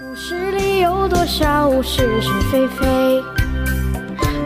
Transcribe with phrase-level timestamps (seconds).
[0.00, 3.22] 故事里有多少是是非非？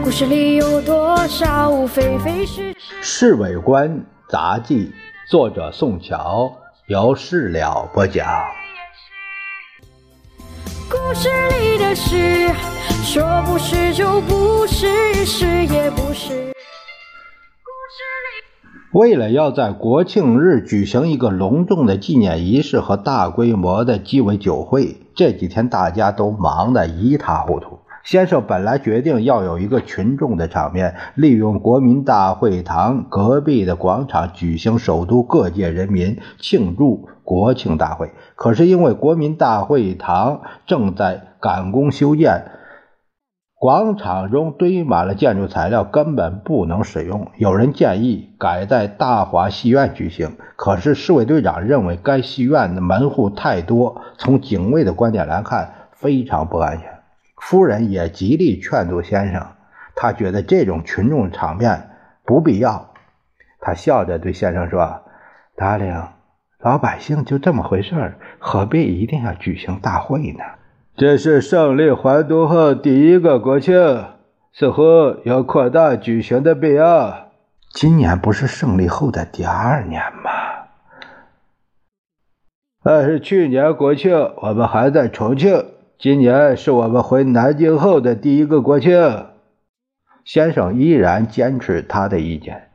[0.03, 2.95] 故事里有多少非非是是？
[3.01, 4.91] 《侍卫官杂记》
[5.31, 6.53] 作者宋乔，
[6.87, 8.27] 由事了播讲。
[10.89, 11.29] 故事
[11.61, 12.53] 里的事，
[13.05, 16.51] 说不是就不是，是也不是。
[17.63, 18.43] 故事里
[18.93, 27.79] 为了要在国庆日举行一个隆重的纪念仪式和大规模的鸡尾酒会，这几天大家都忙得一塌糊涂。
[28.05, 38.13] 先生本来决定要有一个群众的场面，利用国民大会堂隔壁的广场举行首都各界人民庆祝国庆大会。
[38.37, 42.45] 可是因为国民大会堂正在赶工修建，
[43.59, 47.31] 广场中堆满了建筑材料，根本不能使用。
[47.37, 56.99] 有人建议改在大华戏院举行，可是市委队长认为该戏院的门户太多，从警卫的观点来看非常不安全。
[57.35, 59.47] 夫人也极力劝阻先生，
[59.95, 61.89] 他觉得这种群众场面
[62.25, 62.91] 不必要。
[63.59, 65.01] 他笑着对先生说
[65.57, 66.03] ：“达令，
[66.59, 70.43] 老百姓就这么回事儿，何必一定要举行大会呢？
[70.97, 74.03] 这是胜利还都后第一个国庆，
[74.51, 74.81] 似乎
[75.25, 77.29] 有扩大举行的必要。
[77.71, 80.31] 今年不是胜利后的第二年吗？
[82.83, 85.65] 但是去年国庆，我们还在重庆。”
[85.99, 89.27] 今年是我们回南京后的第一个国庆，
[90.25, 92.69] 先生依然坚持他的意见。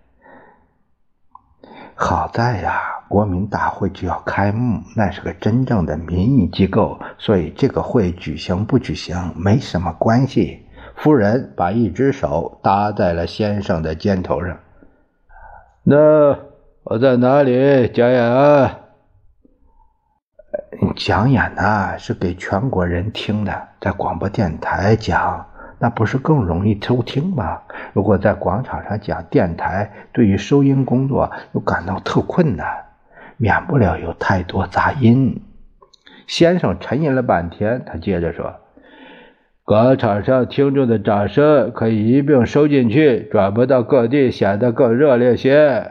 [1.94, 10.64] 好在呀，国民大会就要开幕，那是个真正的民意机构，所以这个会举行不举行没什么关系。
[10.96, 14.56] 夫人把一只手搭在了先生的肩头上。
[15.82, 16.38] 那
[16.84, 18.78] 我在哪里讲演啊？
[20.96, 25.44] 讲演呢是给全国人听的，在广播电台讲，
[25.78, 27.60] 那不是更容易收听吗？
[27.92, 32.66] 如果在广场上讲，电台对于收音工作又感到特困难，
[33.42, 35.42] 免不了有太多杂音。
[36.28, 38.60] 先生沉吟了半天，他接着说
[39.66, 45.90] ：“广场上听众的掌声可以一并收进去，转播到各地，显得更热烈些。”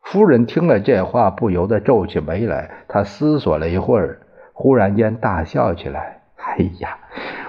[0.00, 2.70] 夫人听了这话，不由得皱起眉来。
[2.86, 4.20] 她思索了一会儿，
[4.52, 6.98] 忽然间大笑起来：“哎呀，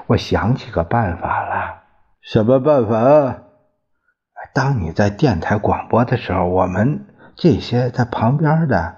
[0.07, 1.83] 我想起个办法了！
[2.21, 3.43] 什么办法？
[4.55, 7.05] 当你在电台广播的时候，我们
[7.35, 8.95] 这些在旁边的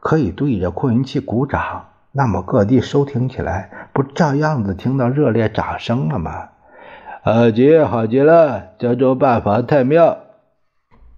[0.00, 6.48] 可以对着扩音器鼓掌，那么各地收听起来，不照样子听到热烈掌声了吗？
[7.22, 10.16] 好极好极了，这种办法太妙。”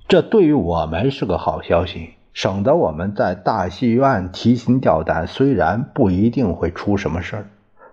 [0.09, 5.27] 这对于我们是个好消息，省得我们在大戏院提心吊胆。
[5.27, 7.47] 虽然不一定会出什么事儿，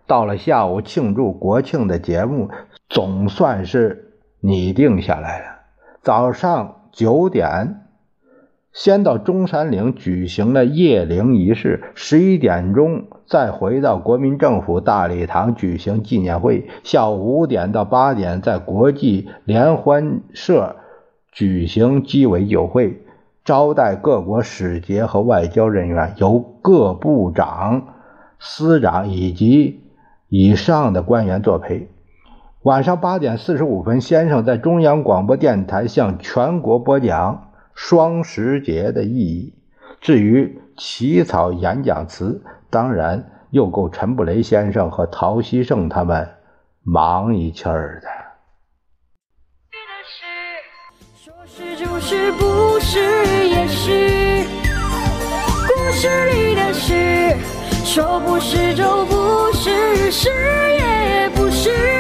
[0.08, 2.50] 到了下午庆祝国庆的节目
[2.90, 5.46] 总算是拟定下来了。
[6.02, 7.86] 早上九点，
[8.72, 16.68] 先到中山陵举行了谒陵仪式，十一点钟再回到国民政府大礼堂举行纪念会。
[16.84, 20.76] 下午五点到八点，在国际联欢社。
[21.32, 23.04] 举行鸡尾酒会，
[23.46, 27.94] 招待各国使节和外交人员，由各部长、
[28.40, 29.84] 司长以及
[30.28, 31.88] 以上的官员作陪。
[32.64, 37.49] 晚上八点四十五分，先生在中央广播电台向全国播讲
[37.82, 39.54] 双十节的意义。
[40.02, 46.30] 至于起草演讲词，当然又够陈布雷先生和陶希圣他们
[46.84, 48.08] 忙一气儿的。
[51.16, 51.86] 说是就，
[52.34, 53.00] 不是
[53.48, 54.46] 也是。
[55.66, 57.38] 故事里的事，
[57.86, 61.99] 说不是就不是，是也不是。